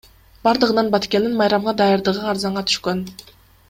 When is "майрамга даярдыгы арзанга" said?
1.43-2.69